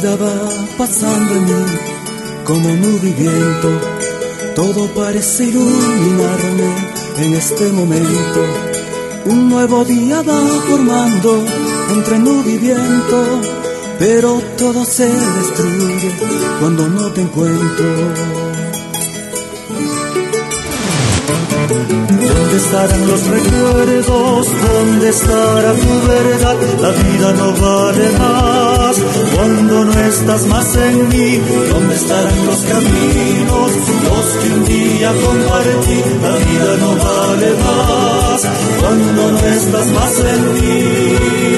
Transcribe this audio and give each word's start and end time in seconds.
Vida 0.00 0.14
va 0.14 0.48
pasando 0.76 1.34
en 1.34 1.44
mí 1.44 1.64
como 2.44 2.68
nube 2.68 3.08
y 3.08 3.12
viento. 3.12 3.70
Todo 4.54 4.86
parece 4.94 5.44
iluminarme 5.44 6.68
en 7.18 7.34
este 7.34 7.72
momento. 7.72 8.40
Un 9.24 9.48
nuevo 9.48 9.84
día 9.84 10.22
va 10.22 10.40
formando 10.68 11.44
entre 11.94 12.18
nube 12.20 12.50
y 12.52 12.58
viento. 12.58 13.40
Pero 13.98 14.40
todo 14.56 14.84
se 14.84 15.08
destruye 15.08 16.12
cuando 16.60 16.88
no 16.88 17.10
te 17.12 17.22
encuentro. 17.22 18.47
Estarán 22.58 23.06
los 23.06 23.26
recuerdos? 23.26 24.46
¿Dónde 24.46 25.08
estará 25.08 25.72
tu 25.74 26.08
verdad? 26.08 26.56
La 26.80 26.90
vida 26.90 27.32
no 27.34 27.52
vale 27.52 28.10
más 28.18 28.96
cuando 29.34 29.84
no 29.84 29.92
estás 30.00 30.46
más 30.46 30.76
en 30.76 31.08
mí. 31.08 31.40
¿Dónde 31.72 31.94
estarán 31.94 32.46
los 32.46 32.60
caminos? 32.72 33.70
Los 34.08 34.26
que 34.40 34.48
un 34.54 34.64
día 34.64 35.12
compartí. 35.24 35.98
La 36.22 36.34
vida 36.46 36.70
no 36.82 36.90
vale 37.06 37.50
más 37.66 38.40
cuando 38.80 39.32
no 39.32 39.38
estás 39.38 39.86
más 39.98 40.14
en 40.20 40.54
mí. 40.54 41.57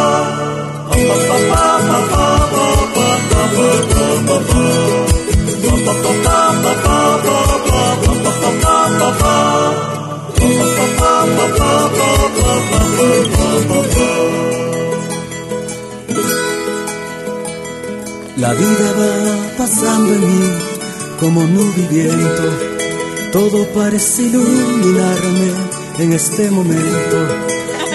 La 18.51 18.57
vida 18.57 18.91
va 18.99 19.57
pasando 19.57 20.13
en 20.13 20.27
mí 20.27 20.49
como 21.21 21.45
nube 21.45 21.73
y 21.77 21.87
viento. 21.87 22.43
Todo 23.31 23.65
parece 23.67 24.23
iluminarme 24.23 25.53
en 25.99 26.11
este 26.11 26.51
momento. 26.51 27.17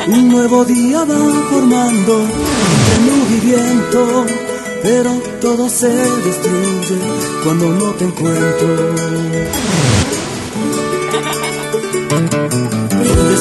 Un 0.08 0.30
nuevo 0.30 0.64
día 0.64 1.04
va 1.04 1.18
formando 1.50 2.22
entre 2.22 2.96
nube 3.06 3.36
y 3.36 3.40
viento. 3.40 4.26
Pero 4.82 5.10
todo 5.42 5.68
se 5.68 5.88
destruye 5.90 7.00
cuando 7.44 7.68
no 7.72 7.92
te 7.92 8.06
encuentro. 8.06 9.95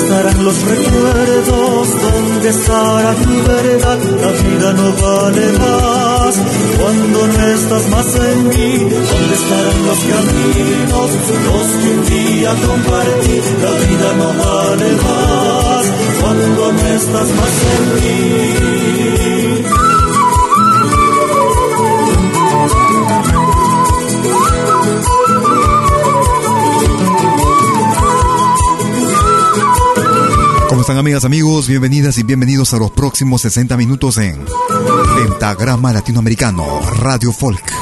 Estarán 0.06 0.46
los 0.46 0.62
recuerdos? 0.62 1.88
¿Dónde 2.02 2.50
estará 2.50 3.14
tu 3.16 3.36
verdad? 3.52 4.00
La 4.22 4.32
vida 4.44 4.74
no 4.74 4.94
vale 5.02 5.48
más 5.54 6.36
cuando 6.80 7.28
no 7.28 7.48
estás 7.48 7.90
más 7.90 8.16
en 8.16 8.48
mí. 8.50 8.78
¿Dónde 8.78 9.36
estarán 9.42 9.80
los 9.88 10.00
caminos? 10.12 11.10
Los 11.48 11.68
que 11.80 11.90
un 11.90 12.06
día 12.06 12.52
compartí. 12.68 13.36
La 13.64 13.72
vida 13.86 14.10
no 14.20 14.28
vale 14.46 14.92
más 15.06 15.86
cuando 16.22 16.72
no 16.72 16.88
estás 16.88 17.30
más 17.40 17.56
en 17.74 17.84
mí. 17.96 18.75
Están 30.86 31.00
amigas, 31.00 31.26
amigos? 31.26 31.68
Bienvenidas 31.68 32.20
y 32.20 32.24
bienvenidos 32.24 32.76
a 32.76 32.78
los 32.78 32.92
próximos 32.92 33.42
60 33.42 33.76
minutos 33.76 34.20
en 34.20 34.46
Pentagrama 35.16 35.92
Latinoamericano, 35.92 36.80
Radio 37.00 37.32
Folk. 37.32 37.74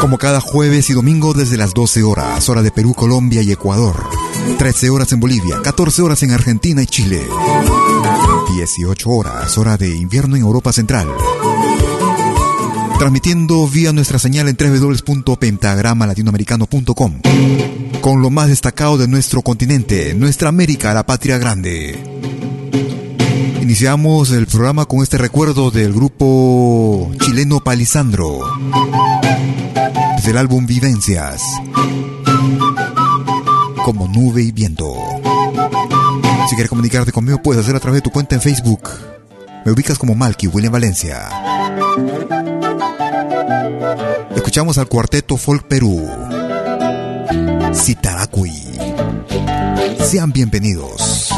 Como 0.00 0.18
cada 0.18 0.40
jueves 0.40 0.90
y 0.90 0.94
domingo 0.94 1.34
desde 1.34 1.56
las 1.56 1.72
12 1.72 2.02
horas, 2.02 2.48
hora 2.48 2.62
de 2.62 2.72
Perú, 2.72 2.94
Colombia 2.94 3.42
y 3.42 3.52
Ecuador. 3.52 4.08
13 4.58 4.90
horas 4.90 5.12
en 5.12 5.20
Bolivia, 5.20 5.60
14 5.62 6.02
horas 6.02 6.20
en 6.24 6.32
Argentina 6.32 6.82
y 6.82 6.86
Chile. 6.86 7.24
18 8.56 9.08
horas, 9.08 9.56
hora 9.56 9.76
de 9.76 9.94
invierno 9.94 10.34
en 10.34 10.42
Europa 10.42 10.72
Central. 10.72 11.06
Transmitiendo 12.98 13.68
vía 13.68 13.92
nuestra 13.92 14.18
señal 14.18 14.48
en 14.48 14.56
www.pentagramalatinoamericano.com 14.56 17.20
con 18.00 18.22
lo 18.22 18.30
más 18.30 18.48
destacado 18.48 18.96
de 18.98 19.08
nuestro 19.08 19.42
continente, 19.42 20.14
nuestra 20.14 20.48
América, 20.48 20.94
la 20.94 21.04
patria 21.04 21.38
grande. 21.38 21.98
Iniciamos 23.60 24.30
el 24.30 24.46
programa 24.46 24.84
con 24.84 25.02
este 25.02 25.18
recuerdo 25.18 25.72
del 25.72 25.92
grupo 25.92 27.10
chileno 27.18 27.58
Palisandro, 27.58 28.38
desde 30.14 30.30
el 30.30 30.38
álbum 30.38 30.66
Vivencias, 30.66 31.42
como 33.84 34.06
nube 34.06 34.42
y 34.42 34.52
viento. 34.52 34.94
Si 36.48 36.54
quieres 36.54 36.70
comunicarte 36.70 37.10
conmigo, 37.10 37.42
puedes 37.42 37.62
hacerlo 37.62 37.78
a 37.78 37.82
través 37.82 37.98
de 37.98 38.02
tu 38.02 38.10
cuenta 38.10 38.36
en 38.36 38.40
Facebook. 38.40 38.88
Me 39.64 39.72
ubicas 39.72 39.98
como 39.98 40.14
Malky 40.14 40.46
William 40.46 40.72
Valencia. 40.72 41.28
Escuchamos 44.34 44.78
al 44.78 44.88
cuarteto 44.88 45.36
Folk 45.36 45.66
Perú, 45.68 46.08
Citaracui. 47.74 48.52
Sean 50.04 50.32
bienvenidos. 50.32 51.30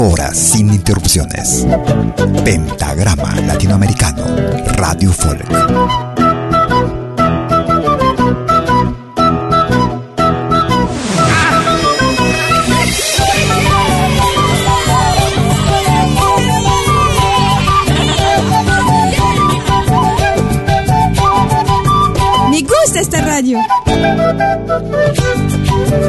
Horas 0.00 0.36
sin 0.36 0.72
interrupciones. 0.72 1.66
Pentagrama 2.44 3.34
Latinoamericano, 3.40 4.24
Radio 4.76 5.12
Folk. 5.12 5.44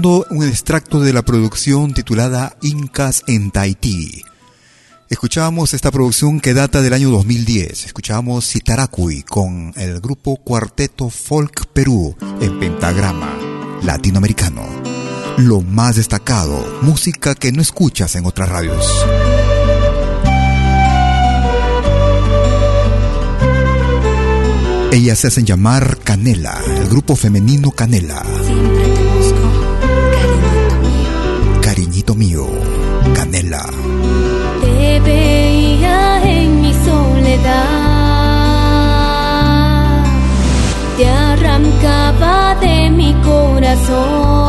un 0.05 0.47
extracto 0.47 0.99
de 0.99 1.11
la 1.11 1.23
producción 1.23 1.93
titulada 1.93 2.55
Incas 2.61 3.23
en 3.25 3.49
Tahití. 3.49 4.23
Escuchábamos 5.09 5.73
esta 5.73 5.89
producción 5.89 6.39
que 6.39 6.53
data 6.53 6.81
del 6.81 6.93
año 6.93 7.09
2010. 7.09 7.85
Escuchábamos 7.85 8.47
Citaracui 8.47 9.23
con 9.23 9.73
el 9.75 9.99
grupo 9.99 10.37
Cuarteto 10.37 11.09
Folk 11.09 11.65
Perú 11.73 12.15
en 12.41 12.59
pentagrama 12.59 13.33
latinoamericano. 13.81 14.63
Lo 15.37 15.61
más 15.61 15.95
destacado, 15.95 16.79
música 16.83 17.33
que 17.33 17.51
no 17.51 17.61
escuchas 17.61 18.15
en 18.15 18.25
otras 18.27 18.49
radios. 18.49 18.85
Ellas 24.91 25.19
se 25.19 25.27
hacen 25.27 25.45
llamar 25.45 25.97
Canela, 26.03 26.61
el 26.67 26.87
grupo 26.87 27.15
femenino 27.15 27.71
Canela. 27.71 28.23
Mío, 32.15 32.47
Canela. 33.15 33.65
Te 34.61 34.99
veía 35.01 36.21
en 36.23 36.61
mi 36.61 36.73
soledad, 36.73 37.65
te 40.97 41.09
arrancaba 41.09 42.55
de 42.61 42.89
mi 42.91 43.13
corazón. 43.15 44.46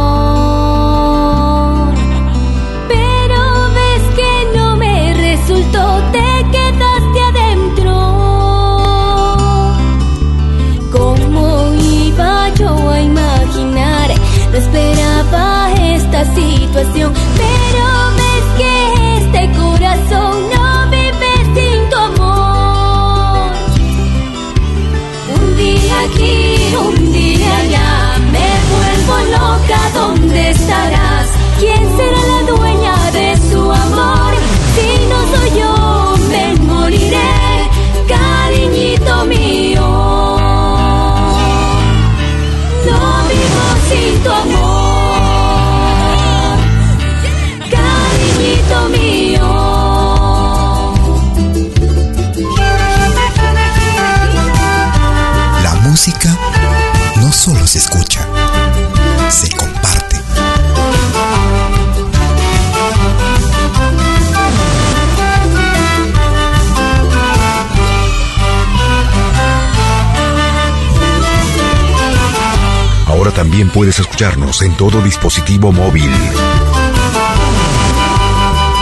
También 73.39 73.71
puedes 73.71 74.01
escucharnos 74.01 74.63
en 74.63 74.77
todo 74.77 75.01
dispositivo 75.01 75.71
móvil. 75.71 76.11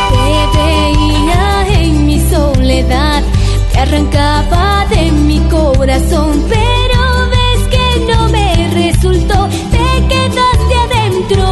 Te 0.09 0.59
veía 0.59 1.67
en 1.79 2.07
mi 2.07 2.19
soledad, 2.31 3.23
te 3.71 3.79
arrancaba 3.79 4.87
de 4.89 5.13
mi 5.13 5.41
corazón, 5.51 6.43
pero 6.49 7.29
ves 7.29 7.69
que 7.69 8.07
no 8.11 8.31
me 8.31 8.71
resultó, 8.73 9.47
te 9.73 10.07
quedaste 10.09 10.75
adentro. 10.87 11.45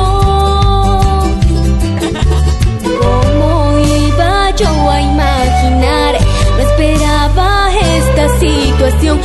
¿Cómo 3.03 3.79
iba 3.81 4.51
yo 4.57 4.91
a 4.91 5.01
imaginar? 5.03 6.15
No 6.57 6.63
esperaba 6.71 7.71
esta 7.99 8.39
situación, 8.39 9.21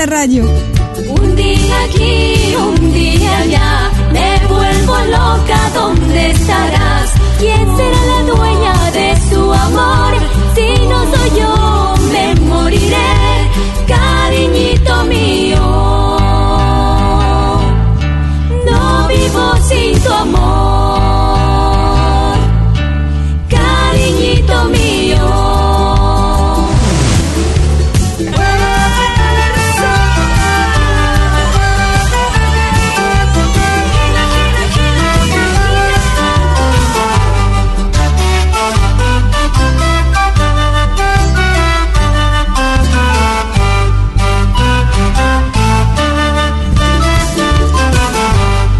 Un 0.00 1.34
día 1.34 1.82
aquí, 1.86 2.54
un 2.54 2.92
día 2.92 3.38
allá, 3.38 3.90
me 4.12 4.46
vuelvo 4.46 4.96
loca, 5.10 5.58
¿dónde 5.74 6.30
estarás? 6.30 7.10
¿Quién 7.40 7.66
será 7.76 8.00
la 8.06 8.22
dueña 8.32 8.90
de 8.92 9.16
su 9.28 9.52
amor? 9.52 10.14
Si 10.54 10.86
no 10.86 10.98
soy 11.12 11.30
yo, 11.40 11.94
me 12.12 12.34
moriré, 12.42 13.50
cariñito 13.88 15.04
mío. 15.06 15.66
No 18.66 19.08
vivo 19.08 19.56
sin 19.68 20.00
tu 20.00 20.12
amor, 20.12 20.47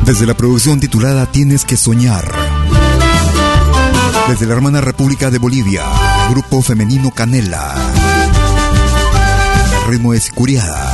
Desde 0.08 0.24
la 0.24 0.34
producción 0.34 0.80
titulada 0.80 1.26
Tienes 1.26 1.66
que 1.66 1.76
soñar. 1.76 2.32
Desde 4.26 4.46
la 4.46 4.54
hermana 4.54 4.80
República 4.80 5.30
de 5.30 5.36
Bolivia, 5.36 5.82
grupo 6.30 6.62
femenino 6.62 7.10
Canela. 7.10 7.74
El 9.82 9.90
ritmo 9.90 10.14
es 10.14 10.30
Curiada. 10.30 10.90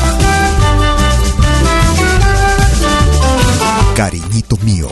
Cariñito 3.95 4.57
mío, 4.65 4.89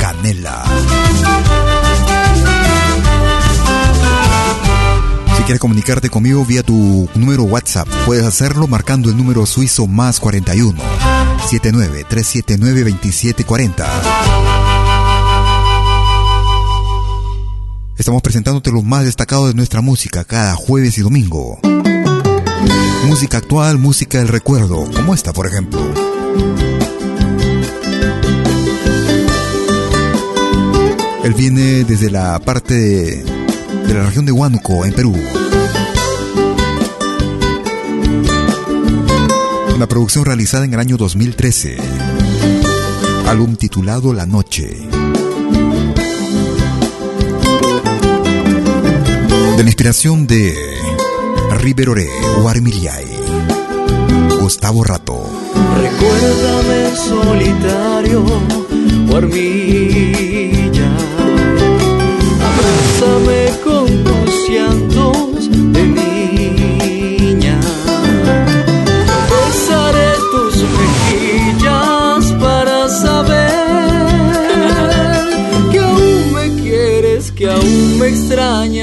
Canela. 0.00 0.62
Si 5.36 5.42
quieres 5.42 5.58
comunicarte 5.58 6.10
conmigo 6.10 6.44
vía 6.44 6.62
tu 6.62 7.08
número 7.16 7.42
WhatsApp, 7.42 7.88
puedes 8.06 8.24
hacerlo 8.24 8.68
marcando 8.68 9.10
el 9.10 9.16
número 9.16 9.44
suizo 9.46 9.88
más 9.88 10.20
41 10.20 10.80
79 11.48 12.04
379 12.06 12.90
2740. 12.90 13.86
Estamos 17.96 18.20
presentándote 18.20 18.70
lo 18.70 18.82
más 18.82 19.04
destacado 19.04 19.48
de 19.48 19.54
nuestra 19.54 19.80
música 19.80 20.24
cada 20.24 20.54
jueves 20.54 20.98
y 20.98 21.00
domingo. 21.00 21.58
Música 23.06 23.38
actual, 23.38 23.78
música 23.78 24.18
del 24.18 24.28
recuerdo, 24.28 24.84
como 24.94 25.14
esta, 25.14 25.32
por 25.32 25.46
ejemplo. 25.46 25.80
Él 31.24 31.32
viene 31.32 31.84
desde 31.84 32.10
la 32.10 32.38
parte 32.40 32.74
de, 32.74 33.24
de 33.86 33.94
la 33.94 34.04
región 34.04 34.26
de 34.26 34.32
Huánuco, 34.32 34.84
en 34.84 34.92
Perú. 34.92 35.16
Una 39.78 39.86
producción 39.86 40.24
realizada 40.24 40.64
en 40.64 40.74
el 40.74 40.80
año 40.80 40.96
2013. 40.96 41.76
Álbum 43.28 43.54
titulado 43.54 44.12
La 44.12 44.26
Noche. 44.26 44.76
De 49.56 49.62
la 49.62 49.68
inspiración 49.68 50.26
de 50.26 50.52
River 51.60 51.90
Oré, 51.90 52.08
Guarmiliay, 52.40 53.06
Gustavo 54.40 54.82
Rato. 54.82 55.30
Recuérdame 55.80 56.96
solitario, 56.96 58.24
Guarmilla. 59.06 60.90
Abrázame 62.50 63.37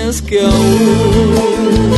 que 0.06 0.40
aún. 0.40 1.96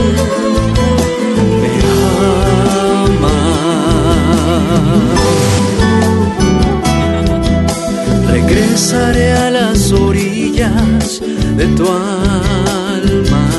Regresaré 8.32 9.34
a 9.34 9.50
las 9.52 9.92
orillas 9.92 11.22
de 11.58 11.66
tu 11.76 11.84
alma, 11.84 13.50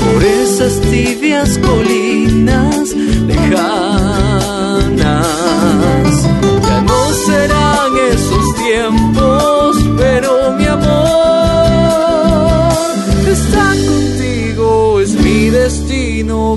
por 0.00 0.24
esas 0.24 0.80
tibias 0.80 1.58
colinas 1.58 2.94
lejanas. 3.26 4.42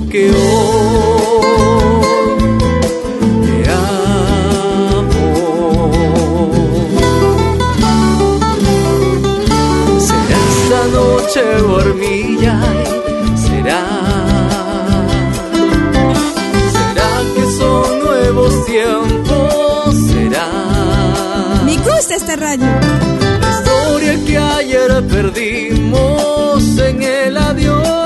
Que 0.04 0.30
hoy 0.30 0.36
te 3.44 3.56
amo. 3.70 5.16
Será 9.98 10.38
esta 10.52 10.80
noche 10.92 11.42
hormilla, 11.62 12.56
será. 13.46 13.82
Será 16.76 17.10
que 17.34 17.44
son 17.58 17.88
nuevos 18.04 18.52
tiempos, 18.66 19.94
será. 20.10 20.48
Me 21.64 21.76
gusta 21.78 22.16
esta 22.16 22.36
radio. 22.36 22.66
La 23.40 23.50
historia 23.50 24.12
que 24.26 24.36
ayer 24.36 24.90
perdimos 25.08 26.78
en 26.78 27.02
el 27.02 27.36
adiós 27.38 28.05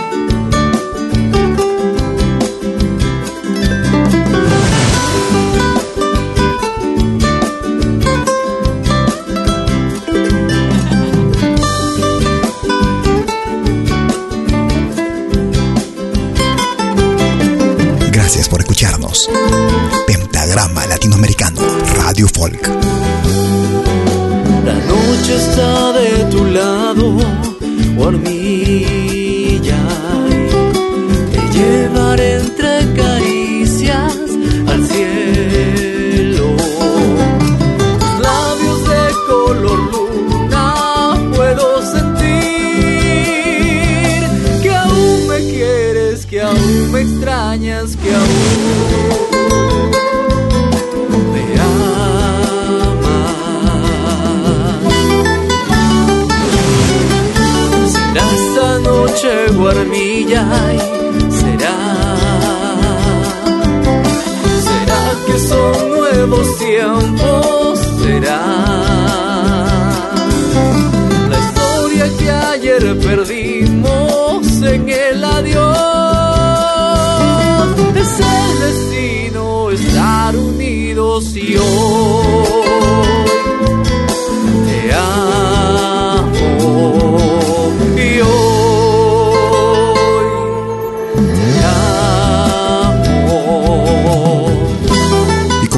Pentagrama 20.07 20.85
Latinoamericano 20.85 21.61
Radio 21.97 22.29
Folk. 22.29 22.65
La 24.65 24.73
noche 24.73 25.35
está 25.35 25.91
de 25.91 26.23
tu 26.31 26.45
lado, 26.45 27.17
hormilla. 27.97 29.79
Te 31.33 31.57
llevaré 31.57 32.35
entre 32.37 32.60
será. 61.29 61.77
Será 64.67 65.03
que 65.25 65.35
son 65.39 65.75
nuevos 65.89 66.57
tiempos, 66.57 67.79
será. 68.03 68.41
La 71.31 71.39
historia 71.45 72.05
que 72.17 72.31
ayer 72.31 72.83
perdimos 72.99 74.47
en 74.61 74.89
el 74.89 75.23
adiós. 75.23 75.71
Es 77.95 78.19
el 78.19 78.59
destino 78.65 79.71
estar 79.71 80.35
unidos 80.35 81.35
y 81.35 81.57
hoy 81.57 82.50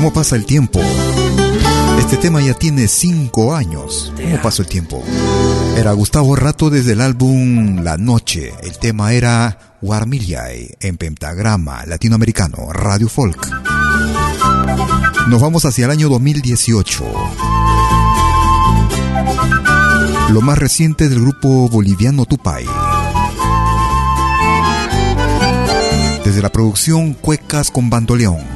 cómo 0.03 0.12
pasa 0.15 0.36
el 0.36 0.45
tiempo? 0.45 0.81
Este 1.98 2.17
tema 2.17 2.41
ya 2.41 2.53
tiene 2.53 2.89
cinco 2.89 3.55
años. 3.55 4.12
¿Cómo 4.22 4.41
pasó 4.41 4.62
el 4.62 4.67
tiempo? 4.67 5.01
Era 5.77 5.93
Gustavo 5.93 6.36
Rato 6.36 6.69
desde 6.69 6.91
el 6.91 6.99
álbum 6.99 7.86
La 7.86 7.95
Noche. 7.95 8.54
El 8.63 8.77
tema 8.80 9.13
era 9.13 9.77
Warmillay 9.82 10.75
en 10.82 10.97
pentagrama 10.97 11.86
latinoamericano 11.86 12.73
Radio 12.73 13.08
Folk. 13.08 13.47
Nos 15.30 15.41
vamos 15.41 15.63
hacia 15.63 15.86
el 15.86 15.91
año 15.91 16.10
2018. 16.10 17.06
Lo 20.32 20.41
más 20.41 20.58
reciente 20.58 21.08
del 21.08 21.21
grupo 21.21 21.69
boliviano 21.69 22.25
Tupay. 22.25 22.65
Desde 26.25 26.41
la 26.41 26.51
producción 26.51 27.13
Cuecas 27.13 27.71
con 27.71 27.89
Bandoleón. 27.89 28.52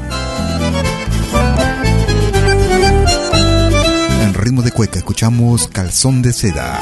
De 4.63 4.72
cueca 4.72 4.98
escuchamos 4.98 5.67
Calzón 5.67 6.24
de 6.24 6.34
Seda. 6.34 6.80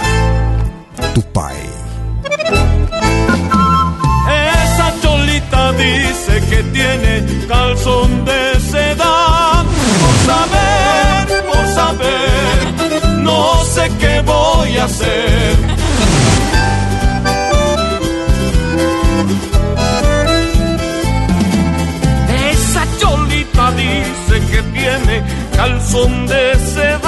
Tupay. 1.14 1.58
Esa 4.30 4.94
cholita 5.02 5.74
dice 5.74 6.42
que 6.50 6.64
tiene 6.72 7.46
calzón 7.48 8.24
de 8.24 8.60
seda. 8.62 9.66
Por 10.02 10.16
saber, 10.26 11.44
por 11.46 11.68
saber, 11.76 13.22
no 13.24 13.64
sé 13.66 13.92
qué 14.00 14.22
voy 14.22 14.78
a 14.78 14.86
hacer. 14.86 15.58
Esa 22.52 22.86
cholita 23.00 23.72
dice 23.72 24.46
que 24.50 24.62
tiene 24.72 25.24
calzón 25.56 26.26
de 26.28 26.56
seda. 26.74 27.05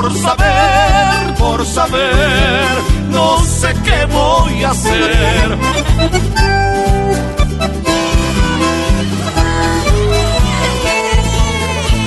Por 0.00 0.16
saber, 0.16 1.34
por 1.38 1.66
saber, 1.66 2.66
no 3.10 3.38
sé 3.44 3.68
qué 3.84 4.06
voy 4.06 4.64
a 4.64 4.70
hacer. 4.70 5.58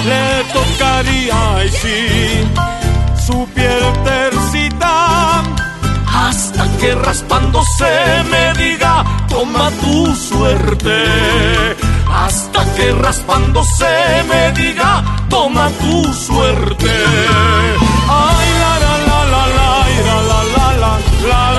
Le 0.07 0.43
tocaría, 0.53 1.55
ay 1.57 1.69
sí, 1.69 3.27
su 3.27 3.47
piel 3.53 3.83
tercita. 4.03 5.43
Hasta 6.07 6.77
que 6.79 6.95
raspándose 6.95 8.23
me 8.31 8.53
diga, 8.63 9.03
toma 9.29 9.69
tu 9.81 10.15
suerte. 10.15 11.72
Hasta 12.13 12.63
que 12.75 12.91
raspándose 12.91 13.85
me 14.29 14.51
diga, 14.51 15.03
toma 15.29 15.69
tu 15.81 16.13
suerte. 16.13 16.91
Ay, 18.07 18.47
la 18.61 18.73
la 18.85 18.95
la 19.09 19.19
la 19.33 19.43
la, 19.57 19.69
la 20.07 20.21
la 20.29 20.69
la, 20.83 20.91
la 21.29 21.52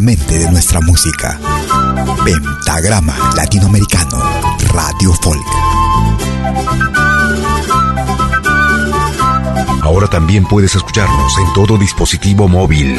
de 0.00 0.50
nuestra 0.50 0.80
música. 0.80 1.38
Pentagrama 2.24 3.14
Latinoamericano 3.36 4.22
Radio 4.72 5.12
Folk. 5.22 5.44
Ahora 9.82 10.08
también 10.08 10.46
puedes 10.46 10.74
escucharnos 10.74 11.32
en 11.38 11.52
todo 11.52 11.76
dispositivo 11.76 12.48
móvil. 12.48 12.96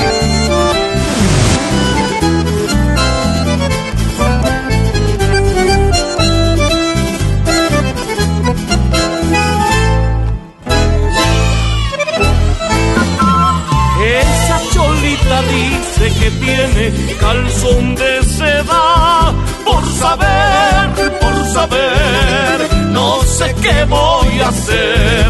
Que 16.24 16.32
tiene 16.32 16.94
calzón 17.20 17.96
de 17.96 18.24
seda. 18.24 19.34
Por 19.66 19.84
saber, 20.02 21.20
por 21.20 21.36
saber, 21.54 22.58
no 22.92 23.22
sé 23.24 23.54
qué 23.62 23.86
voy 23.86 24.40
a 24.40 24.48
hacer. 24.48 25.26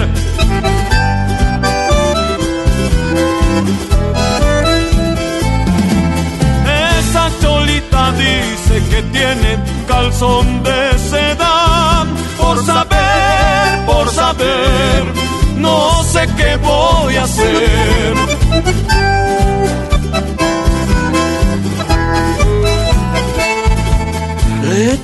Esa 7.00 7.32
cholita 7.42 8.12
dice 8.12 8.76
que 8.92 9.02
tiene 9.18 9.52
calzón 9.88 10.62
de 10.64 11.00
seda. 11.10 12.06
Por 12.38 12.64
saber, 12.64 13.86
por 13.88 14.10
saber, 14.12 15.04
no 15.56 16.04
sé 16.04 16.28
qué 16.38 16.56
voy 16.58 17.16
a 17.16 17.24
hacer. 17.24 18.43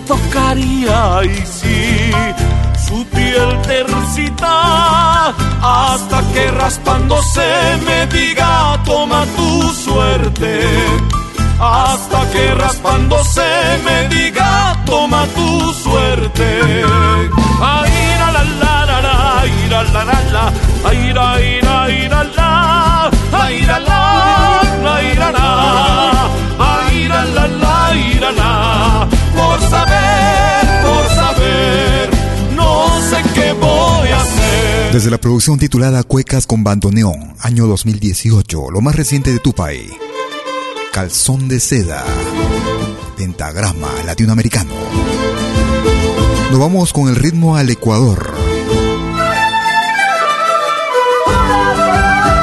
Tocaría, 0.10 1.22
y 1.24 1.36
sí, 1.46 2.12
su 2.88 3.06
piel 3.16 3.52
tercita, 3.62 4.56
hasta 5.62 6.20
que 6.34 6.50
raspándose 6.50 7.48
me 7.86 8.08
diga, 8.08 8.82
toma 8.86 9.24
tu 9.38 9.70
suerte. 9.86 10.52
Hasta 11.62 12.20
que 12.32 12.56
raspándose 12.56 13.50
me 13.86 14.08
diga, 14.16 14.82
toma 14.86 15.26
tu 15.38 15.74
suerte. 15.74 16.50
Ay, 17.62 17.94
la 18.22 18.30
la 18.36 18.44
la 18.64 18.76
la 18.90 19.02
la, 19.08 19.46
ira, 19.64 19.84
la 19.84 20.04
la 20.10 20.14
la 20.14 20.20
la, 20.36 20.46
ay 20.90 21.14
la 21.18 21.30
ira 21.54 21.78
ira 22.04 22.24
la, 22.38 23.12
ay 23.44 23.62
la 23.70 23.80
la 23.90 24.02
la 24.86 25.32
la, 25.38 25.50
ay 26.72 27.08
la 27.12 27.22
la 27.26 27.48
la 27.48 28.32
la, 28.32 29.19
por 29.60 29.70
saber, 29.70 30.82
por 30.84 31.08
saber, 31.10 32.10
no 32.56 33.02
sé 33.10 33.18
qué 33.34 33.54
voy 33.54 34.10
a 34.10 34.22
hacer. 34.22 34.94
Desde 34.94 35.12
la 35.12 35.18
producción 35.18 35.60
titulada 35.60 36.04
Cuecas 36.04 36.48
con 36.48 36.64
Bandoneón, 36.64 37.36
año 37.40 37.68
2018, 37.68 38.72
lo 38.72 38.82
más 38.82 38.96
reciente 38.96 39.32
de 39.32 39.40
tu 39.40 39.54
país. 39.54 39.92
Calzón 40.92 41.48
de 41.48 41.60
seda, 41.60 42.04
pentagrama 43.18 43.90
latinoamericano. 44.06 44.74
Nos 46.52 46.60
vamos 46.60 46.94
con 46.94 47.10
el 47.10 47.16
ritmo 47.16 47.56
al 47.56 47.70
Ecuador. 47.70 48.34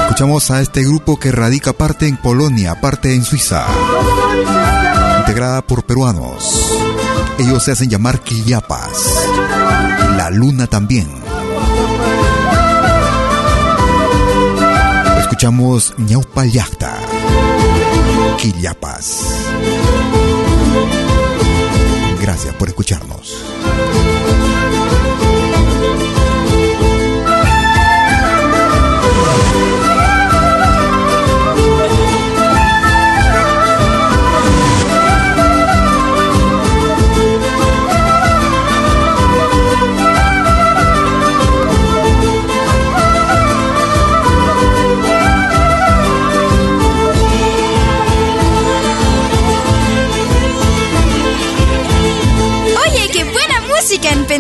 Escuchamos 0.03 0.51
a 0.51 0.63
este 0.63 0.83
grupo 0.85 1.19
que 1.19 1.33
radica 1.33 1.73
parte 1.73 2.07
en 2.07 2.17
Polonia, 2.17 2.81
parte 2.81 3.15
en 3.15 3.25
Suiza, 3.25 3.67
integrada 5.19 5.61
por 5.61 5.85
peruanos. 5.85 6.71
Ellos 7.39 7.65
se 7.65 7.73
hacen 7.73 7.91
llamar 7.91 8.21
Quillapas. 8.21 8.91
La 10.17 10.31
luna 10.31 10.67
también. 10.67 11.07
Escuchamos 15.21 15.93
Ñaupayacta. 15.99 16.97
Quillapas. 18.39 19.21
Gracias 22.21 22.55
por 22.55 22.69
escucharnos. 22.69 23.45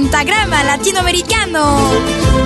Pentagrama 0.06 0.62
latinoamericano. 0.62 2.45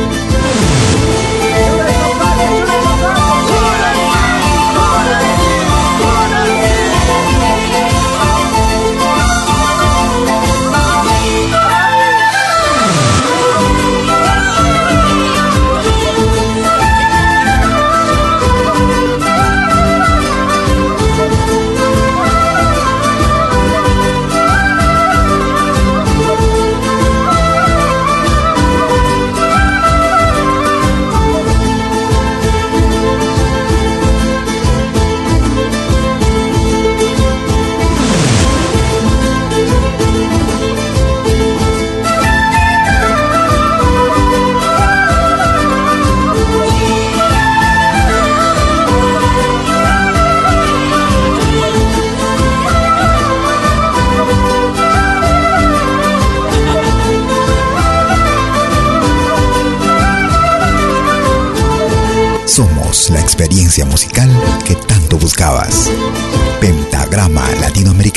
Pentagrama 67.31 67.61
Latinoamericano, 67.61 68.10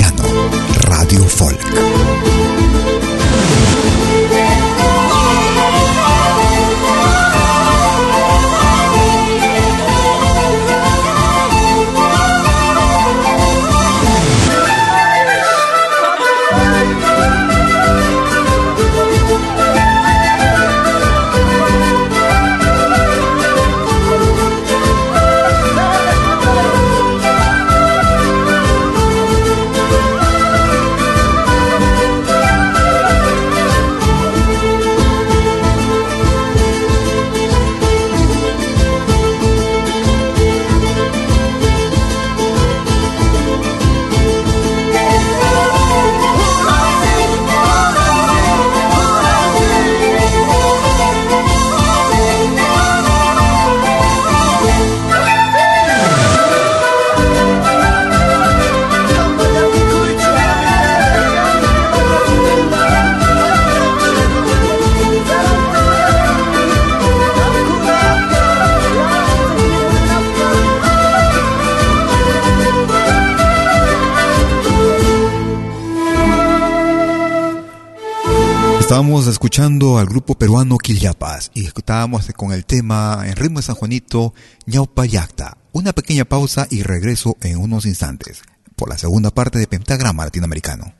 Estábamos 78.94 79.26
escuchando 79.26 79.98
al 79.98 80.06
grupo 80.06 80.36
peruano 80.36 80.78
Quillapas 80.78 81.50
y 81.52 81.66
escuchábamos 81.66 82.28
con 82.36 82.52
el 82.52 82.64
tema 82.64 83.24
en 83.26 83.34
ritmo 83.34 83.58
de 83.58 83.64
San 83.64 83.74
Juanito 83.74 84.34
Ñaupa 84.66 85.04
Yacta. 85.04 85.58
Una 85.72 85.92
pequeña 85.92 86.24
pausa 86.24 86.68
y 86.70 86.84
regreso 86.84 87.36
en 87.40 87.58
unos 87.58 87.86
instantes 87.86 88.42
por 88.76 88.88
la 88.88 88.96
segunda 88.96 89.32
parte 89.32 89.58
de 89.58 89.66
Pentagrama 89.66 90.26
Latinoamericano. 90.26 90.94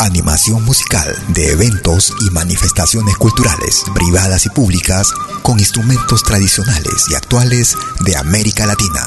Animación 0.00 0.64
musical 0.64 1.14
de 1.34 1.52
eventos 1.52 2.14
y 2.26 2.30
manifestaciones 2.30 3.18
culturales, 3.18 3.84
privadas 3.94 4.46
y 4.46 4.48
públicas, 4.48 5.12
con 5.42 5.58
instrumentos 5.58 6.22
tradicionales 6.22 7.04
y 7.10 7.16
actuales 7.16 7.76
de 8.06 8.16
América 8.16 8.64
Latina. 8.64 9.06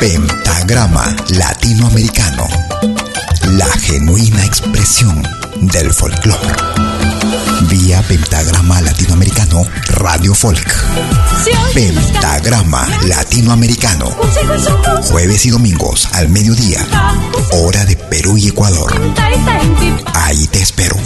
Pentagrama 0.00 1.14
Latinoamericano, 1.28 2.48
la 3.50 3.66
genuina 3.66 4.46
expresión 4.46 5.22
del 5.60 5.92
folclore. 5.92 6.54
Vía 7.68 8.00
Pentagrama 8.08 8.80
Latinoamericano 8.80 9.62
Radio 9.88 10.34
Folk. 10.34 10.74
Pentagrama 11.74 12.88
Latinoamericano. 13.08 14.06
Jueves 15.10 15.44
y 15.44 15.50
domingos 15.50 16.08
al 16.12 16.30
mediodía. 16.30 16.80
Hora 17.52 17.84
de 17.84 17.96
Perú 17.96 18.38
y 18.38 18.48
Ecuador. 18.48 18.98
Ahí 20.14 20.46
te 20.46 20.62
espero. 20.62 20.96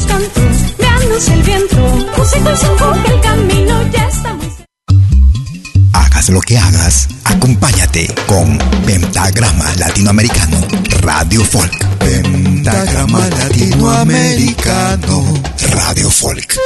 Lo 6.29 6.41
que 6.41 6.57
hagas, 6.57 7.09
acompáñate 7.25 8.13
con 8.27 8.57
Pentagrama 8.87 9.75
Latinoamericano 9.77 10.59
Radio 11.01 11.45
Folk. 11.45 11.99
Pentagrama 11.99 13.29
Latinoamericano 13.29 15.43
Radio 15.71 16.11
Folk. 16.11 16.57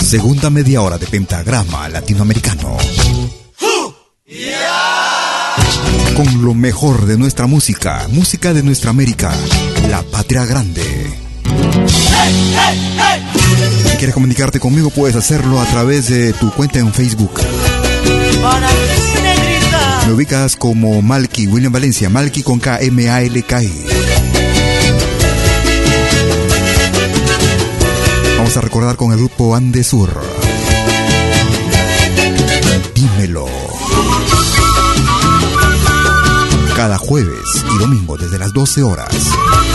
Segunda 0.00 0.48
media 0.48 0.82
hora 0.82 0.96
de 0.96 1.06
pentagrama 1.06 1.88
latinoamericano. 1.88 2.76
Con 6.16 6.44
lo 6.44 6.54
mejor 6.54 7.06
de 7.06 7.18
nuestra 7.18 7.46
música, 7.46 8.06
música 8.08 8.52
de 8.52 8.62
nuestra 8.62 8.90
América, 8.90 9.32
la 9.88 10.02
patria 10.02 10.44
grande. 10.44 11.18
Si 13.84 13.96
quieres 13.96 14.14
comunicarte 14.14 14.60
conmigo, 14.60 14.90
puedes 14.90 15.16
hacerlo 15.16 15.60
a 15.60 15.64
través 15.66 16.08
de 16.08 16.32
tu 16.34 16.50
cuenta 16.52 16.78
en 16.78 16.92
Facebook. 16.92 17.40
Me 20.06 20.12
ubicas 20.12 20.56
como 20.56 21.00
Malky, 21.02 21.46
William 21.46 21.72
Valencia, 21.72 22.10
Malky 22.10 22.42
con 22.42 22.58
K-M-A-L-K-I. 22.58 23.84
Vamos 28.38 28.56
a 28.56 28.60
recordar 28.60 28.96
con 28.96 29.12
el 29.12 29.18
grupo 29.18 29.54
Andesur. 29.54 30.20
Dímelo. 32.94 33.46
Cada 36.74 36.98
jueves 36.98 37.64
y 37.74 37.78
domingo 37.78 38.16
desde 38.16 38.38
las 38.38 38.52
12 38.52 38.82
horas. 38.82 39.14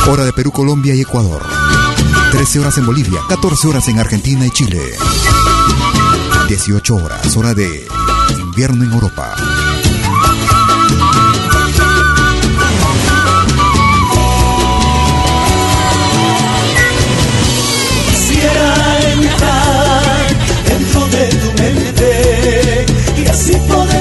Hora 0.08 0.26
de 0.26 0.34
Perú, 0.34 0.52
Colombia 0.52 0.94
y 0.96 1.02
Ecuador. 1.02 1.44
13 2.32 2.60
horas 2.60 2.78
en 2.78 2.86
Bolivia, 2.86 3.20
14 3.30 3.68
horas 3.68 3.88
en 3.88 4.00
Argentina 4.00 4.46
y 4.46 4.52
Chile. 4.52 4.82
18 6.48 6.96
horas, 6.96 7.36
hora 7.38 7.54
de 7.54 7.88
invierno 8.40 8.84
en 8.84 8.92
Europa. 8.92 9.36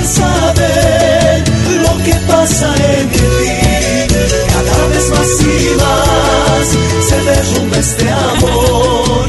saber 0.05 1.45
lo 1.83 2.05
que 2.05 2.15
pasa 2.27 2.75
en 2.77 3.11
ti. 3.11 3.44
Este 7.85 8.11
amor. 8.11 9.29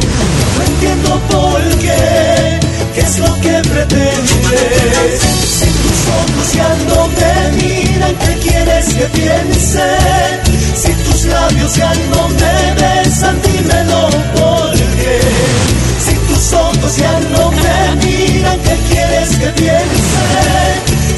No 0.56 0.63
entiendo 0.65 1.22
por 1.30 1.62
qué, 1.84 2.60
qué 2.94 3.02
es 3.02 3.20
lo 3.20 3.34
que 3.41 3.56
pretendes. 3.72 5.22
Si 5.60 5.70
tus 5.84 6.00
ojos 6.20 6.48
ya 6.60 6.70
no 6.89 7.00
me 7.20 7.34
miran, 7.58 8.15
¿qué 8.24 8.34
quieres 8.48 8.86
que 8.94 9.06
piense? 9.20 9.88
Si 10.82 10.91
tus 11.04 11.26
labios 11.26 11.76
ya 11.76 11.91
no 12.12 12.30
me 12.30 12.56
besan, 12.82 13.36
dímelo 13.41 14.02
por 14.38 14.72
qué. 15.00 15.20
Si 16.06 16.15
tus 16.28 16.54
ojos 16.54 16.96
ya 16.96 17.20
no 17.34 17.52
me 17.52 18.06
miran, 18.06 18.60
¿qué 18.65 18.76
quieres 18.89 19.30
que 19.39 19.50
piense? 19.62 20.26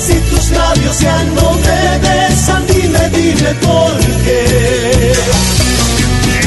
Si 0.08 0.16
tus 0.30 0.50
labios 0.52 1.00
ya 1.00 1.18
no 1.36 1.52
me 1.66 1.82
besan, 2.08 2.66
dime, 2.68 3.10
dime 3.10 3.54
por 3.66 3.98
qué. 4.24 5.67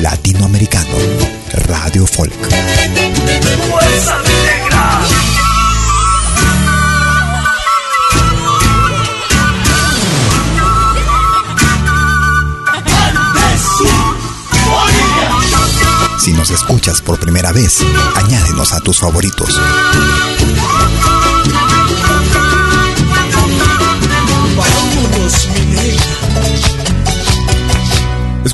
Latinoamericano, 0.00 0.96
Radio 1.68 2.06
Folk. 2.06 2.32
Si 16.18 16.32
nos 16.32 16.50
escuchas 16.50 17.02
por 17.02 17.20
primera 17.20 17.52
vez, 17.52 17.80
añádenos 18.16 18.72
a 18.72 18.80
tus 18.80 19.00
favoritos. 19.00 19.60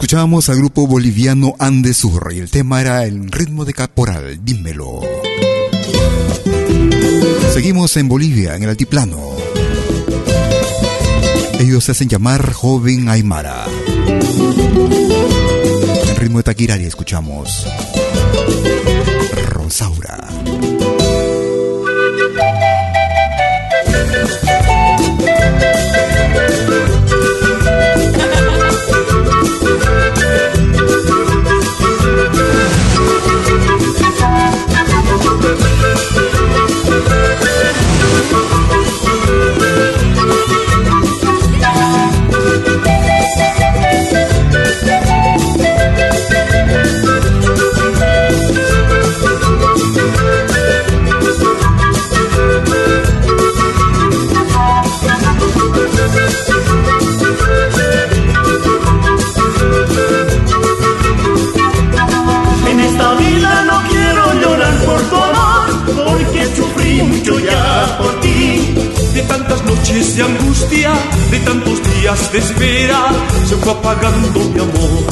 Escuchábamos 0.09 0.49
al 0.49 0.57
grupo 0.57 0.87
boliviano 0.87 1.55
Andesur 1.59 2.33
y 2.35 2.38
el 2.38 2.51
tema 2.51 2.81
era 2.81 3.05
el 3.05 3.31
ritmo 3.31 3.66
de 3.66 3.75
caporal, 3.75 4.42
dímelo. 4.42 5.03
Seguimos 7.53 7.94
en 7.99 8.09
Bolivia, 8.09 8.57
en 8.57 8.62
el 8.62 8.71
altiplano. 8.71 9.18
Ellos 11.61 11.85
se 11.85 11.92
hacen 11.92 12.09
llamar 12.09 12.55
Joven 12.55 13.11
Aymara. 13.11 13.67
En 16.09 16.17
ritmo 16.17 16.38
de 16.38 16.44
taquirari 16.44 16.87
escuchamos 16.87 17.67
Rosaura. 19.50 20.38
De 71.39 71.45
tantos 71.45 71.83
días 71.95 72.33
de 72.33 72.39
espera 72.39 73.01
se 73.47 73.57
fue 73.57 73.73
apagando 73.73 74.41
mi 74.41 74.61
amor. 74.61 75.05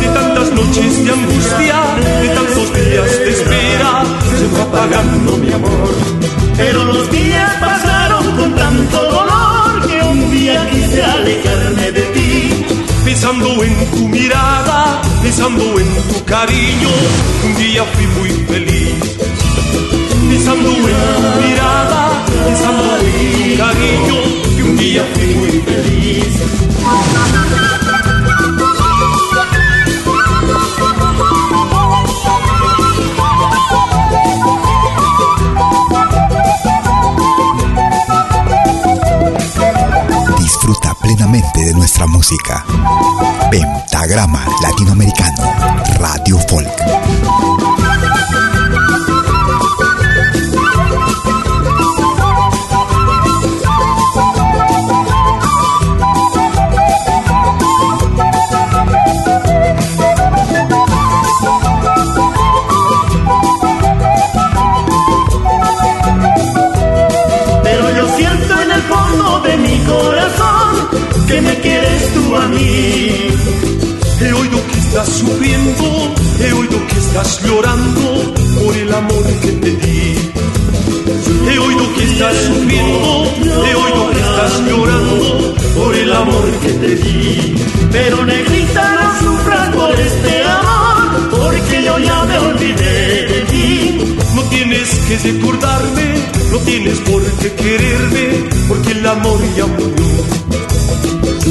De 0.00 0.06
tantas 0.18 0.52
noches 0.52 1.04
de 1.04 1.10
angustia, 1.10 1.78
de 2.22 2.28
tantos 2.28 2.72
días 2.74 3.18
de 3.18 3.30
espera, 3.30 4.04
se 4.38 4.46
fue 4.48 4.62
apagando 4.62 5.36
mi 5.38 5.52
amor. 5.52 5.90
Pero 6.56 6.84
los 6.84 7.10
días 7.10 7.52
pasaron 7.60 8.36
con 8.36 8.54
tanto 8.54 9.02
dolor 9.02 9.86
que 9.86 10.02
un 10.02 10.30
día 10.30 10.68
quise 10.70 11.02
alejarme 11.02 11.92
de 11.92 12.02
ti. 12.14 12.64
Pensando 13.04 13.64
en 13.64 13.90
tu 13.90 14.08
mirada, 14.08 15.00
pensando 15.22 15.64
en 15.80 15.88
tu 16.08 16.24
cariño, 16.24 16.90
un 17.44 17.56
día 17.56 17.84
fui 17.84 18.06
muy 18.06 18.30
feliz 18.46 19.20
pensando 20.30 20.70
en 20.70 20.76
tu 20.76 21.42
mirada, 21.42 22.24
pensando 22.46 22.84
en 22.96 23.32
tu 23.32 23.62
cariño, 23.62 24.49
un 24.62 24.76
día 24.76 25.06
muy 25.16 25.60
feliz. 25.60 26.26
Disfruta 40.38 40.94
plenamente 40.94 41.64
de 41.64 41.74
nuestra 41.74 42.06
música. 42.06 42.64
Pentagrama 43.50 44.44
Latinoamericano, 44.62 45.42
Radio 45.98 46.38
Folk. 46.48 46.99
Tienes 95.20 95.22
que 95.22 95.32
recordarme, 95.32 96.14
no 96.50 96.58
tienes 96.58 96.98
por 97.00 97.22
qué 97.38 97.52
quererme, 97.52 98.48
porque 98.68 98.92
el 98.92 99.06
amor 99.06 99.40
ya 99.56 99.66
murió. 99.66 100.16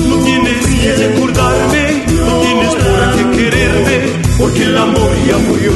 No 0.07 0.23
tienes 0.23 0.65
que 0.65 0.95
recordarme, 0.95 2.05
no 2.07 2.41
tienes 2.41 2.75
por 2.75 3.15
qué 3.15 3.37
quererme, 3.37 3.97
porque 4.37 4.63
el 4.63 4.77
amor 4.77 5.11
ya 5.27 5.37
murió. 5.37 5.71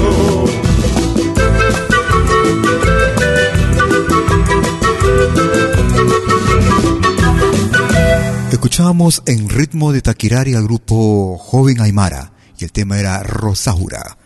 Escuchábamos 8.52 9.24
en 9.26 9.50
ritmo 9.50 9.92
de 9.92 10.02
taquirari 10.02 10.56
al 10.56 10.64
grupo 10.64 11.38
Joven 11.38 11.82
Aymara 11.82 12.32
y 12.58 12.64
el 12.64 12.72
tema 12.72 13.00
era 13.00 13.22
Rosaura. 13.22 14.18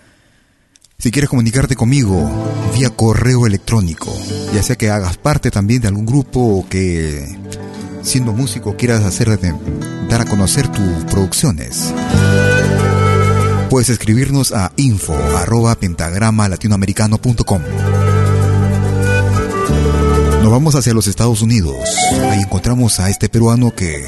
Quieres 1.18 1.32
comunicarte 1.32 1.76
conmigo 1.76 2.30
vía 2.76 2.92
correo 2.92 3.48
electrónico, 3.48 4.16
ya 4.54 4.62
sea 4.62 4.76
que 4.76 4.92
hagas 4.92 5.18
parte 5.18 5.50
también 5.50 5.82
de 5.82 5.88
algún 5.88 6.06
grupo 6.06 6.40
o 6.40 6.70
que 6.70 7.36
siendo 8.04 8.34
músico 8.34 8.78
quieras 8.78 9.04
hacer 9.04 9.36
dar 10.08 10.22
a 10.22 10.26
conocer 10.26 10.68
tus 10.68 11.06
producciones. 11.10 11.92
Puedes 13.68 13.90
escribirnos 13.90 14.52
a 14.52 14.72
info 14.76 15.16
arroba 15.16 15.74
pentagrama 15.74 16.48
latinoamericano.com. 16.50 17.62
Nos 20.44 20.52
vamos 20.52 20.76
hacia 20.76 20.94
los 20.94 21.08
Estados 21.08 21.42
Unidos. 21.42 21.96
Ahí 22.30 22.42
encontramos 22.42 23.00
a 23.00 23.10
este 23.10 23.28
peruano 23.28 23.74
que 23.74 24.06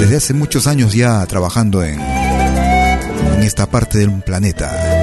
desde 0.00 0.16
hace 0.16 0.34
muchos 0.34 0.66
años 0.66 0.92
ya 0.92 1.24
trabajando 1.26 1.84
en, 1.84 2.00
en 2.00 3.42
esta 3.44 3.66
parte 3.66 3.98
del 3.98 4.10
planeta. 4.22 4.93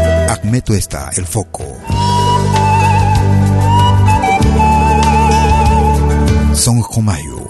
Acmeto 0.44 0.74
está, 0.74 1.12
el 1.18 1.28
foco. 1.28 1.64
Son 6.56 6.82
Jomayu. 6.82 7.48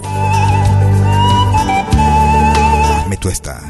tú 3.16 3.30
está. 3.30 3.62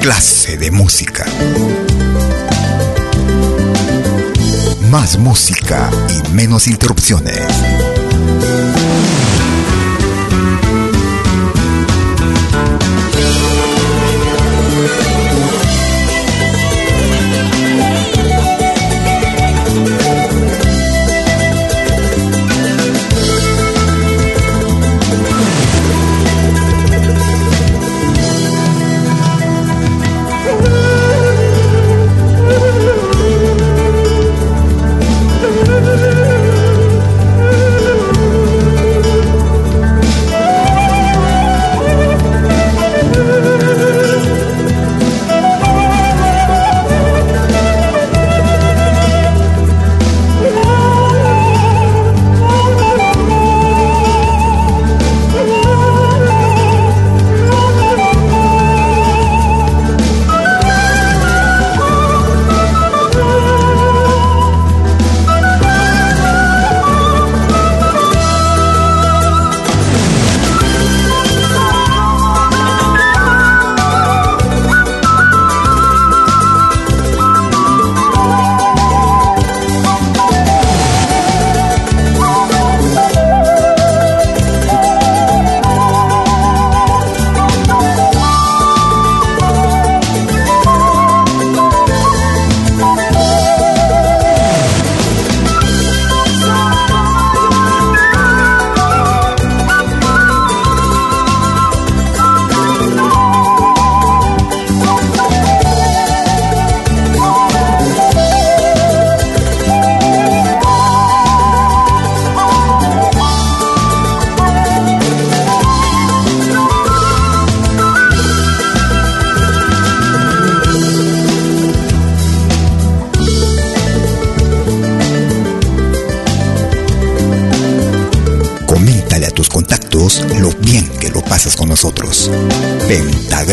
Clase 0.00 0.56
de 0.56 0.70
música. 0.70 1.26
Más 4.90 5.18
música 5.18 5.90
y 6.08 6.32
menos 6.32 6.66
interrupciones. 6.68 7.38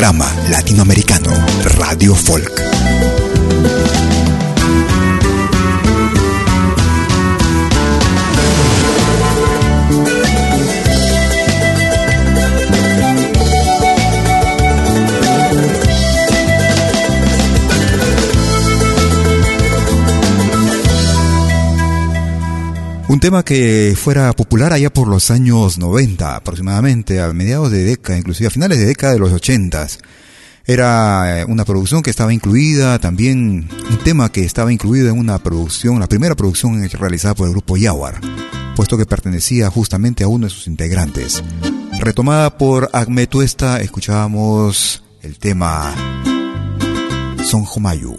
Pentagrama 0.08 0.37
Un 23.18 23.22
tema 23.22 23.44
que 23.44 23.96
fuera 23.98 24.32
popular 24.34 24.74
allá 24.74 24.94
por 24.94 25.08
los 25.08 25.32
años 25.32 25.80
90 25.80 26.36
aproximadamente, 26.36 27.20
a 27.20 27.34
mediados 27.34 27.72
de 27.72 27.84
década, 27.84 28.20
inclusive 28.20 28.46
a 28.46 28.52
finales 28.52 28.78
de 28.78 28.86
década 28.86 29.14
de 29.14 29.18
los 29.18 29.32
80. 29.32 29.88
Era 30.68 31.40
eh, 31.40 31.46
una 31.46 31.66
producción 31.66 32.04
que 32.04 32.12
estaba 32.12 32.32
incluida, 32.32 33.00
también 33.00 33.70
un 33.90 33.98
tema 34.04 34.32
que 34.32 34.46
estaba 34.46 34.72
incluido 34.72 35.10
en 35.10 35.18
una 35.18 35.40
producción, 35.40 36.00
la 36.00 36.06
primera 36.06 36.36
producción 36.36 36.88
realizada 36.90 37.34
por 37.34 37.48
el 37.48 37.54
grupo 37.54 37.76
Yawar, 37.76 38.22
puesto 38.76 39.00
que 39.00 39.08
pertenecía 39.08 39.72
justamente 39.72 40.24
a 40.24 40.28
uno 40.28 40.46
de 40.46 40.52
sus 40.52 40.68
integrantes. 40.68 41.44
Retomada 42.00 42.56
por 42.56 42.88
Ahmed 42.94 43.30
Tuesta, 43.30 43.82
escuchábamos 43.82 45.02
el 45.24 45.40
tema 45.40 45.96
Son 47.44 47.64
Jomayu, 47.64 48.16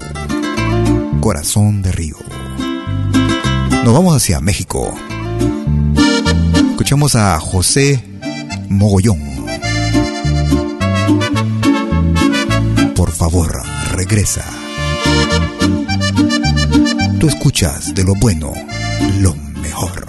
Corazón 1.20 1.82
de 1.82 1.92
Río. 1.92 2.16
Nos 3.84 3.94
vamos 3.94 4.16
hacia 4.16 4.40
México. 4.40 4.94
Escuchamos 6.70 7.14
a 7.14 7.38
José 7.40 8.02
Mogollón. 8.68 9.18
Por 12.94 13.10
favor, 13.12 13.62
regresa. 13.92 14.44
Tú 17.18 17.28
escuchas 17.28 17.94
de 17.94 18.04
lo 18.04 18.14
bueno, 18.14 18.52
lo 19.20 19.34
mejor. 19.60 20.06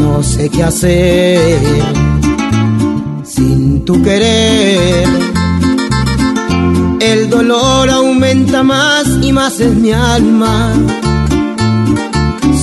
No 0.00 0.22
sé 0.22 0.48
qué 0.48 0.62
hacer 0.62 1.60
sin 3.24 3.84
tu 3.84 4.02
querer 4.02 5.06
el 7.30 7.46
dolor 7.46 7.88
aumenta 7.90 8.62
más 8.64 9.06
y 9.22 9.32
más 9.32 9.60
en 9.60 9.82
mi 9.82 9.92
alma. 9.92 10.72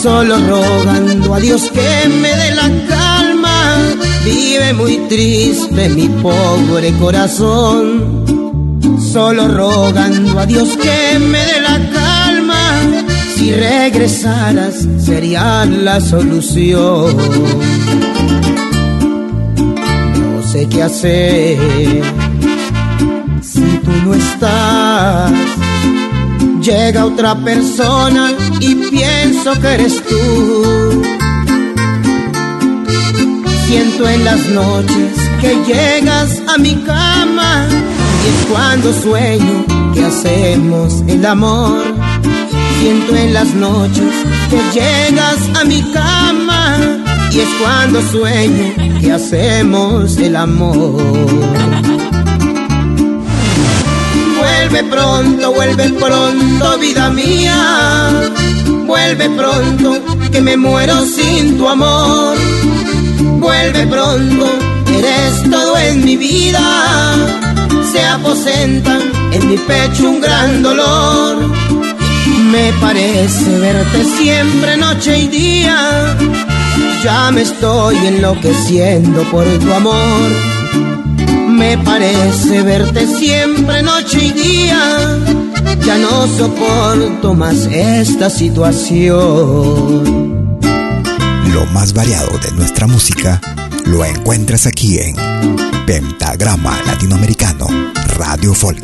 Solo 0.01 0.37
rogando 0.37 1.33
a 1.33 1.39
Dios 1.39 1.71
que 1.73 2.09
me 2.09 2.29
dé 2.35 2.53
la 2.53 2.69
calma. 2.87 3.77
Vive 4.25 4.73
muy 4.73 4.97
triste 5.07 5.89
mi 5.89 6.09
pobre 6.09 6.91
corazón. 6.99 8.25
Solo 8.99 9.47
rogando 9.47 10.37
a 10.39 10.45
Dios 10.45 10.77
que 10.77 11.17
me 11.19 11.39
dé 11.39 11.61
la 11.61 11.79
calma. 11.93 12.81
Si 13.35 13.53
regresaras 13.53 14.85
sería 14.99 15.65
la 15.65 16.01
solución. 16.01 17.15
No 20.35 20.51
sé 20.51 20.67
qué 20.67 20.83
hacer 20.83 22.26
tú 23.87 23.93
no 24.05 24.13
estás. 24.13 25.31
Llega 26.61 27.05
otra 27.05 27.35
persona 27.35 28.33
y 28.59 28.75
pienso 28.75 29.59
que 29.61 29.67
eres 29.67 30.03
tú. 30.03 31.03
Siento 33.67 34.09
en 34.09 34.25
las 34.25 34.45
noches 34.49 35.13
que 35.41 35.55
llegas 35.65 36.41
a 36.47 36.57
mi 36.57 36.75
cama 36.83 37.67
y 38.23 38.27
es 38.29 38.45
cuando 38.51 38.93
sueño 38.93 39.65
que 39.93 40.03
hacemos 40.03 41.03
el 41.07 41.25
amor. 41.25 41.83
Siento 42.79 43.15
en 43.15 43.33
las 43.33 43.53
noches 43.53 44.13
que 44.49 44.59
llegas 44.79 45.39
a 45.59 45.63
mi 45.63 45.81
cama 45.93 46.77
y 47.31 47.39
es 47.39 47.49
cuando 47.61 48.01
sueño 48.01 48.99
que 48.99 49.11
hacemos 49.11 50.17
el 50.17 50.35
amor. 50.35 51.96
Vuelve 54.69 54.83
pronto, 54.91 55.53
vuelve 55.53 55.89
pronto, 55.91 56.77
vida 56.77 57.09
mía. 57.09 58.31
Vuelve 58.85 59.29
pronto, 59.29 59.97
que 60.29 60.41
me 60.41 60.57
muero 60.57 61.05
sin 61.05 61.57
tu 61.57 61.69
amor. 61.69 62.35
Vuelve 63.39 63.87
pronto, 63.87 64.45
eres 64.91 65.49
todo 65.49 65.77
en 65.77 66.03
mi 66.03 66.17
vida. 66.17 67.15
Se 67.89 68.03
aposenta 68.03 68.99
en 69.31 69.47
mi 69.47 69.55
pecho 69.55 70.09
un 70.09 70.19
gran 70.19 70.61
dolor. 70.61 71.37
Me 72.51 72.73
parece 72.81 73.59
verte 73.59 74.03
siempre 74.17 74.75
noche 74.75 75.17
y 75.17 75.27
día. 75.29 76.17
Ya 77.05 77.31
me 77.31 77.43
estoy 77.43 77.95
enloqueciendo 78.05 79.23
por 79.31 79.45
tu 79.45 79.71
amor 79.71 80.56
me 81.57 81.77
parece 81.79 82.61
verte 82.61 83.05
siempre 83.07 83.81
noche 83.81 84.25
y 84.25 84.31
día. 84.31 85.19
Ya 85.85 85.97
no 85.97 86.27
soporto 86.27 87.33
más 87.33 87.65
esta 87.71 88.29
situación. 88.29 89.17
Lo 91.53 91.65
más 91.73 91.93
variado 91.93 92.37
de 92.39 92.51
nuestra 92.51 92.85
música 92.87 93.41
lo 93.85 94.05
encuentras 94.05 94.67
aquí 94.67 94.99
en 94.99 95.15
Pentagrama 95.85 96.79
Latinoamericano 96.85 97.67
Radio 98.17 98.53
Folk. 98.53 98.83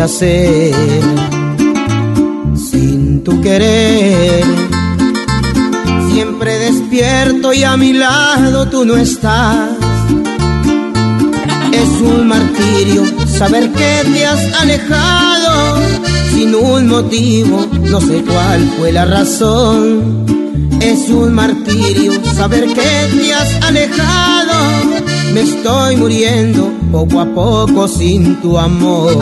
Hacer 0.00 0.74
sin 2.56 3.22
tu 3.24 3.40
querer. 3.40 4.44
Siempre 6.12 6.58
despierto 6.58 7.52
y 7.52 7.64
a 7.64 7.76
mi 7.76 7.92
lado 7.92 8.68
tú 8.68 8.84
no 8.84 8.96
estás. 8.96 9.70
Es 11.72 12.00
un 12.00 12.26
martirio 12.26 13.04
saber 13.26 13.70
que 13.72 14.02
te 14.12 14.26
has 14.26 14.60
alejado 14.60 15.80
sin 16.32 16.54
un 16.54 16.88
motivo, 16.88 17.66
no 17.90 18.00
sé 18.00 18.22
cuál 18.22 18.60
fue 18.78 18.92
la 18.92 19.04
razón. 19.04 20.24
Es 20.80 21.08
un 21.10 21.32
martirio 21.32 22.12
saber 22.34 22.66
que 22.66 23.08
te 23.16 23.34
has 23.34 23.62
alejado 23.62 24.54
me 25.32 25.40
estoy 25.40 25.96
muriendo 25.96 26.70
poco 26.90 27.20
a 27.20 27.26
poco 27.26 27.88
sin 27.88 28.40
tu 28.40 28.58
amor. 28.58 29.16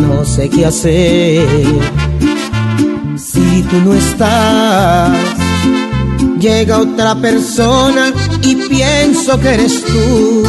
No 0.00 0.24
sé 0.24 0.48
qué 0.48 0.66
hacer 0.66 1.46
si 3.16 3.62
tú 3.62 3.76
no 3.84 3.94
estás. 3.94 5.10
Llega 6.38 6.78
otra 6.78 7.14
persona 7.16 8.12
y 8.42 8.54
pienso 8.54 9.38
que 9.40 9.48
eres 9.54 9.84
tú. 9.84 10.42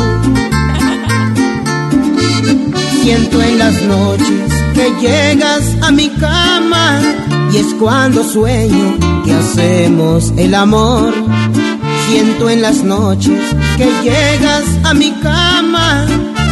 Siento 3.01 3.41
en 3.41 3.57
las 3.57 3.81
noches 3.83 4.53
que 4.73 4.93
llegas 5.01 5.63
a 5.81 5.91
mi 5.91 6.09
cama 6.09 7.01
y 7.51 7.57
es 7.57 7.73
cuando 7.79 8.23
sueño 8.23 8.97
que 9.25 9.33
hacemos 9.33 10.31
el 10.37 10.53
amor 10.53 11.13
siento 12.11 12.49
en 12.49 12.61
las 12.61 12.83
noches 12.83 13.39
que 13.77 13.85
llegas 14.03 14.65
a 14.83 14.93
mi 14.93 15.11
cama 15.23 16.05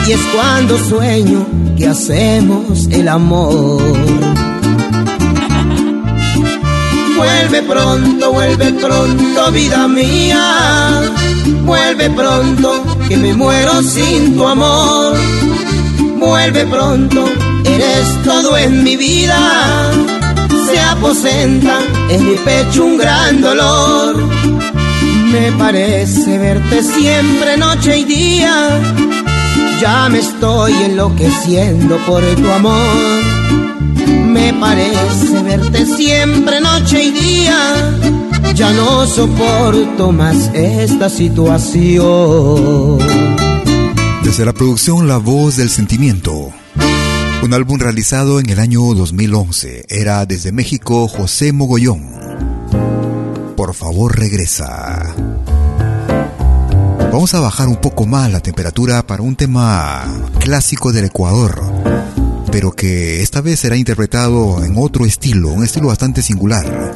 y 0.08 0.14
es 0.14 0.22
cuando 0.34 0.78
sueño 0.78 1.46
que 1.78 1.86
hacemos 1.86 2.88
el 2.90 3.10
amor. 3.10 3.82
Vuelve 7.18 7.62
pronto, 7.64 8.32
vuelve 8.32 8.72
pronto, 8.72 9.52
vida 9.52 9.88
mía. 9.90 11.02
Vuelve 11.66 12.10
pronto, 12.12 12.82
que 13.10 13.18
me 13.18 13.34
muero 13.34 13.82
sin 13.82 14.38
tu 14.38 14.48
amor. 14.48 15.18
Vuelve 16.20 16.66
pronto, 16.68 17.26
eres 17.66 18.24
todo 18.24 18.58
en 18.58 18.84
mi 18.84 18.96
vida. 18.96 19.92
Se 20.70 20.80
aposenta 20.80 21.80
en 22.10 22.30
mi 22.30 22.36
pecho 22.36 22.86
un 22.86 22.98
gran 22.98 23.42
dolor 23.42 24.79
me 25.32 25.52
parece 25.54 26.38
verte 26.38 26.84
siempre 26.84 27.58
noche 27.58 27.98
y 28.00 28.04
día. 28.06 28.82
Ya 29.82 30.10
me 30.10 30.20
estoy 30.20 30.74
enloqueciendo 30.74 31.98
por 32.06 32.24
tu 32.36 32.50
amor. 32.52 33.24
Me 34.28 34.54
parece 34.54 35.44
verte 35.44 35.86
siempre 35.86 36.60
noche 36.62 37.04
y 37.04 37.12
día. 37.12 38.00
Ya 38.56 38.72
no 38.74 39.06
soporto 39.08 40.12
más 40.12 40.52
esta 40.54 41.10
situación. 41.10 43.00
Desde 44.24 44.46
la 44.46 44.54
producción 44.54 45.08
La 45.08 45.18
Voz 45.18 45.56
del 45.58 45.70
Sentimiento. 45.70 46.52
Un 47.42 47.54
álbum 47.54 47.80
realizado 47.80 48.42
en 48.42 48.50
el 48.50 48.60
año 48.60 48.82
2011. 48.94 49.86
Era 49.88 50.26
desde 50.26 50.52
México 50.52 51.08
José 51.08 51.54
Mogollón. 51.54 52.04
Por 53.56 53.74
favor 53.74 54.18
regresa. 54.18 55.09
Vamos 57.12 57.34
a 57.34 57.40
bajar 57.40 57.68
un 57.68 57.78
poco 57.78 58.06
más 58.06 58.32
la 58.32 58.40
temperatura 58.40 59.02
para 59.02 59.24
un 59.24 59.36
tema 59.36 60.06
clásico 60.40 60.92
del 60.92 61.06
Ecuador, 61.06 61.60
pero 62.52 62.72
que 62.72 63.24
esta 63.24 63.42
vez 63.42 63.60
será 63.60 63.76
interpretado 63.76 64.64
en 64.64 64.76
otro 64.78 65.06
estilo, 65.06 65.50
un 65.50 65.64
estilo 65.64 65.88
bastante 65.88 66.22
singular. 66.22 66.94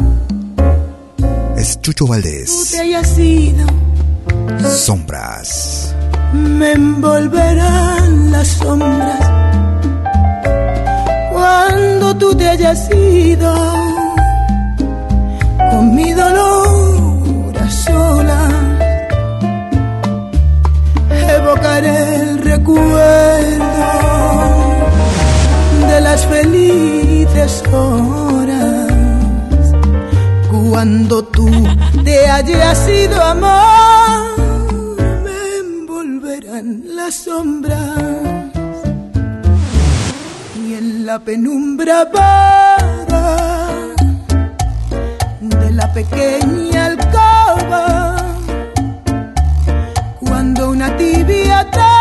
Es 1.57 1.82
Chucho 1.82 2.05
Valdés. 2.05 2.76
Sombras. 4.78 5.95
Me 6.32 6.74
envolverán 6.74 8.32
las 8.32 8.47
sombras 8.47 9.32
cuando 11.32 12.16
tú 12.18 12.36
te 12.36 12.49
hayas 12.49 12.88
ido 12.91 13.53
con 15.72 15.95
mi 15.95 16.11
dolor 16.14 16.62
recuerdo 22.64 23.59
de 25.88 26.01
las 26.01 26.26
felices 26.26 27.64
horas 27.74 28.91
cuando 30.70 31.24
tú 31.26 31.49
te 32.05 32.28
hayas 32.28 32.88
ido 32.88 33.22
amor 33.22 34.38
me 35.24 35.57
envolverán 35.59 36.84
las 36.95 37.16
sombras 37.16 37.99
y 40.66 40.74
en 40.74 41.05
la 41.05 41.20
penumbra 41.20 42.05
vaga 42.05 43.38
de 45.41 45.72
la 45.72 45.91
pequeña 45.91 46.86
alcoba 46.86 48.16
cuando 50.22 50.70
una 50.70 50.95
tibia 50.95 51.70
tarde 51.70 51.93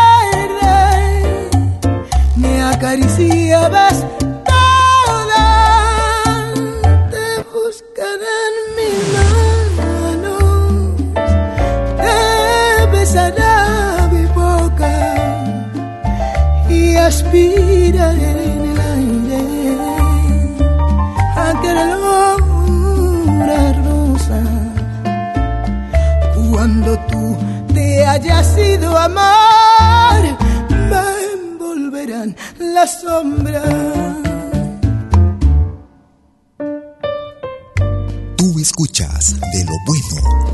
acariciabas 2.93 4.05
toda, 4.45 5.45
te 7.09 7.27
buscarán 7.51 8.53
mis 8.77 8.97
manos, 9.77 10.93
te 11.97 12.85
besará 12.91 14.09
mi 14.11 14.25
boca 14.27 14.93
y 16.69 16.95
aspiraré 16.95 18.31
en 18.31 18.63
el 18.71 18.79
aire 18.97 19.41
aquel 21.49 21.77
olor 21.93 22.39
a 23.49 23.73
rosa 23.87 24.41
cuando 26.51 26.91
tú 27.09 27.23
te 27.73 28.05
haya 28.05 28.43
sido 28.43 28.95
amar, 28.95 29.62
sombras. 32.87 33.63
Tú 38.37 38.59
escuchas 38.59 39.35
de 39.39 39.65
lo 39.65 39.73
bueno, 39.85 40.52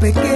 pequeña 0.00 0.29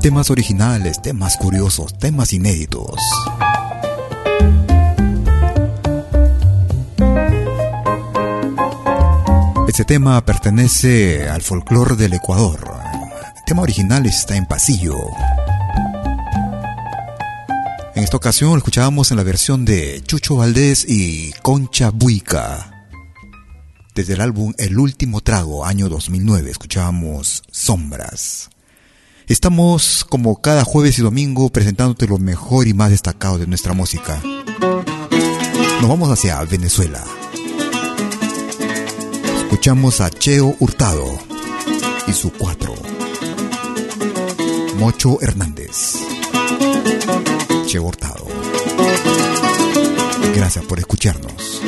Temas 0.00 0.30
originales, 0.30 1.00
temas 1.02 1.36
curiosos, 1.36 1.96
temas 1.98 2.32
inéditos. 2.32 2.96
Este 9.68 9.84
tema 9.84 10.24
pertenece 10.24 11.28
al 11.28 11.42
folclore 11.42 11.96
del 11.96 12.14
Ecuador. 12.14 12.58
El 13.36 13.44
tema 13.44 13.62
original 13.62 14.04
está 14.06 14.36
en 14.36 14.46
pasillo. 14.46 14.96
En 17.94 18.04
esta 18.04 18.16
ocasión 18.16 18.50
lo 18.50 18.58
escuchábamos 18.58 19.10
en 19.10 19.16
la 19.16 19.22
versión 19.22 19.64
de 19.64 20.02
Chucho 20.04 20.36
Valdés 20.36 20.84
y 20.88 21.32
Concha 21.42 21.90
Buica. 21.90 22.69
Desde 24.00 24.14
el 24.14 24.22
álbum 24.22 24.54
El 24.56 24.78
último 24.78 25.20
trago, 25.20 25.66
año 25.66 25.90
2009, 25.90 26.50
escuchábamos 26.50 27.42
Sombras. 27.50 28.48
Estamos 29.26 30.06
como 30.08 30.40
cada 30.40 30.64
jueves 30.64 30.98
y 30.98 31.02
domingo 31.02 31.50
presentándote 31.50 32.06
lo 32.06 32.16
mejor 32.16 32.66
y 32.66 32.72
más 32.72 32.88
destacado 32.92 33.36
de 33.36 33.46
nuestra 33.46 33.74
música. 33.74 34.22
Nos 35.82 35.86
vamos 35.86 36.08
hacia 36.08 36.42
Venezuela. 36.44 37.04
Escuchamos 39.42 40.00
a 40.00 40.08
Cheo 40.08 40.56
Hurtado 40.58 41.04
y 42.06 42.14
su 42.14 42.32
cuatro. 42.32 42.72
Mocho 44.78 45.20
Hernández. 45.20 45.96
Cheo 47.66 47.82
Hurtado. 47.82 48.26
Gracias 50.34 50.64
por 50.64 50.78
escucharnos. 50.78 51.60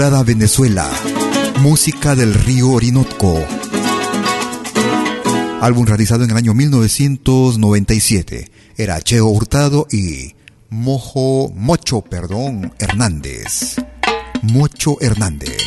Venezuela, 0.00 0.90
Música 1.60 2.16
del 2.16 2.32
Río 2.32 2.70
Orinoco. 2.70 3.44
Álbum 5.60 5.84
realizado 5.84 6.24
en 6.24 6.30
el 6.30 6.38
año 6.38 6.54
1997. 6.54 8.50
Era 8.78 8.98
Cheo 9.02 9.26
Hurtado 9.26 9.86
y 9.90 10.34
Mojo, 10.70 11.52
Mocho, 11.54 12.00
perdón, 12.00 12.72
Hernández. 12.78 13.76
Mocho 14.40 14.96
Hernández. 15.02 15.58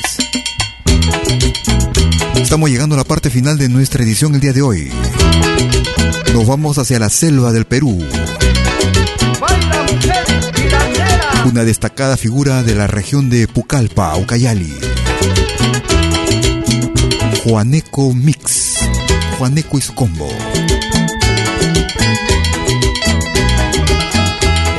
Estamos 2.34 2.72
llegando 2.72 2.96
a 2.96 2.98
la 2.98 3.04
parte 3.04 3.30
final 3.30 3.60
de 3.60 3.70
nuestra 3.70 4.04
edición 4.04 4.34
el 4.34 4.42
día 4.42 4.54
de 4.54 4.64
hoy. 4.64 4.92
Nos 6.34 6.48
vamos 6.48 6.80
hacia 6.80 6.98
la 6.98 7.12
selva 7.12 7.52
del 7.52 7.66
Perú 7.66 8.04
una 11.46 11.64
destacada 11.64 12.16
figura 12.16 12.64
de 12.64 12.74
la 12.76 12.88
región 12.88 13.30
de 13.30 13.48
Pucallpa, 13.48 14.16
Ucayali. 14.18 14.74
Juaneco 17.44 18.14
Mix, 18.14 18.78
Juaneco 19.38 19.78
y 19.78 19.82
su 19.82 19.94
combo. 19.94 20.30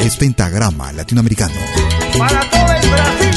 Es 0.00 0.16
pentagrama 0.16 0.92
latinoamericano. 0.92 1.54
Para 2.18 2.48
todo 2.48 2.72
el 2.72 2.90
Brasil, 2.90 3.34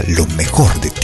lo 0.00 0.26
mejor 0.28 0.80
de 0.80 0.90
ti. 0.90 1.01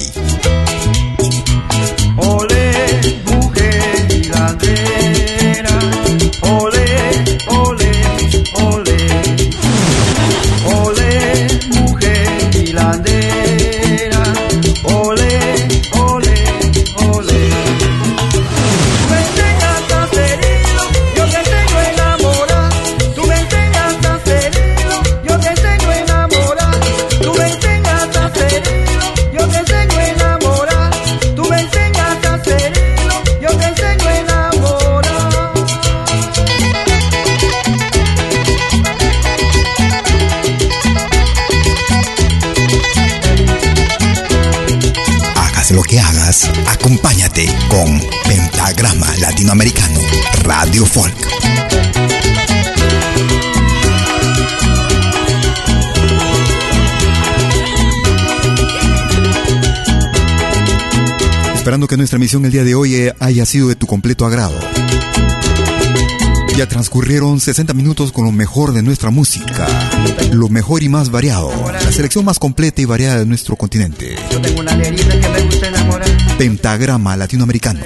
Acompáñate 46.81 47.45
con 47.69 48.01
Pentagrama 48.29 49.07
Latinoamericano, 49.19 50.01
Radio 50.45 50.87
Folk. 50.87 51.13
Esperando 61.57 61.89
que 61.89 61.97
nuestra 61.97 62.21
misión 62.21 62.45
el 62.45 62.53
día 62.53 62.63
de 62.63 62.77
hoy 62.77 63.11
haya 63.19 63.45
sido 63.45 63.69
de 63.69 63.75
tu 63.75 63.87
completo 63.89 64.25
agrado. 64.25 64.59
Ya 66.59 66.67
transcurrieron 66.67 67.39
60 67.39 67.73
minutos 67.73 68.11
con 68.11 68.25
lo 68.25 68.33
mejor 68.33 68.73
de 68.73 68.83
nuestra 68.83 69.11
música, 69.11 69.69
lo 70.33 70.49
mejor 70.49 70.83
y 70.83 70.89
más 70.89 71.09
variado, 71.09 71.53
la 71.71 71.93
selección 71.93 72.25
más 72.25 72.41
completa 72.41 72.83
y 72.83 72.85
variada 72.85 73.21
de 73.21 73.27
nuestro 73.27 73.55
continente. 73.55 74.17
Yo 74.29 74.41
tengo 74.41 74.63
una 74.63 74.77
que 74.77 74.91
me 74.91 75.43
gusta 75.43 75.69
enamorar. 75.69 76.09
Pentagrama 76.37 77.17
latinoamericano. 77.17 77.79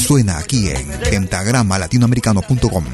suena 0.00 0.38
aquí 0.38 0.68
en 0.68 0.88
pentagrama-latinoamericano.com. 1.10 2.84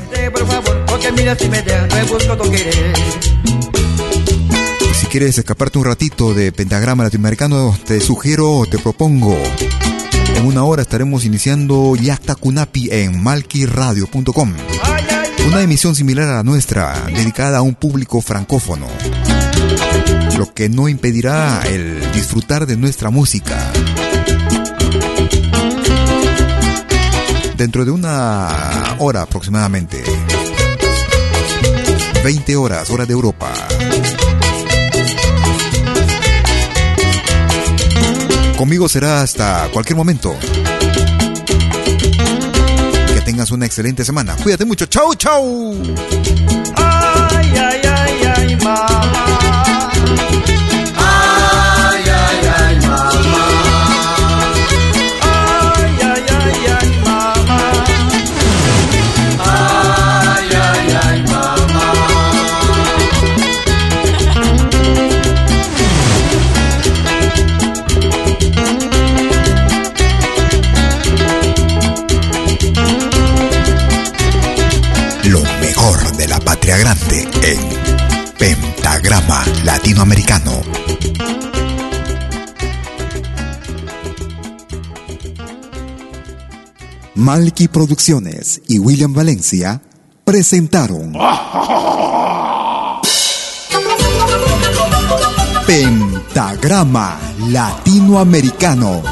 Si 4.99 5.07
quieres 5.07 5.39
escaparte 5.39 5.79
un 5.79 5.85
ratito 5.85 6.33
de 6.33 6.53
Pentagrama 6.53 7.05
Latinoamericano, 7.05 7.79
te 7.85 8.01
sugiero, 8.01 8.65
te 8.71 8.79
propongo. 8.79 9.37
En 10.37 10.47
una 10.47 10.65
hora 10.65 10.83
estaremos 10.83 11.25
iniciando 11.25 11.95
Yakta 11.95 12.35
Kunapi 12.35 12.89
en 12.91 13.23
malkiradio.com. 13.23 14.55
Una 15.47 15.61
emisión 15.63 15.95
similar 15.95 16.29
a 16.29 16.37
la 16.37 16.43
nuestra, 16.43 17.05
dedicada 17.07 17.59
a 17.59 17.63
un 17.63 17.75
público 17.75 18.21
francófono. 18.21 18.87
Lo 20.39 20.53
que 20.55 20.69
no 20.69 20.89
impedirá 20.89 21.63
el 21.67 22.13
disfrutar 22.13 22.67
de 22.67 22.77
nuestra 22.77 23.11
música. 23.11 23.71
Dentro 27.57 27.85
de 27.85 27.91
una 27.91 28.97
hora 28.99 29.23
aproximadamente. 29.23 30.03
20 32.25 32.57
horas, 32.57 32.89
hora 32.91 33.05
de 33.05 33.13
Europa. 33.13 33.53
Conmigo 38.57 38.89
será 38.89 39.23
hasta 39.23 39.69
cualquier 39.73 39.97
momento 39.97 40.37
tengas 43.43 43.51
una 43.51 43.67
excelente 43.67 44.05
semana. 44.05 44.37
Cuídate 44.37 44.65
mucho. 44.65 44.87
Chau, 44.87 45.15
chau. 45.17 45.75
Ay, 46.77 47.53
ay, 47.59 47.81
ay, 47.85 48.33
ay, 48.37 48.57
mamá. 48.57 49.03
Latinoamericano. 79.65 80.63
Malky 87.15 87.69
Producciones 87.69 88.63
y 88.69 88.79
William 88.79 89.13
Valencia 89.13 89.83
presentaron 90.25 91.13
Pentagrama 95.67 97.21
Latinoamericano. 97.51 99.12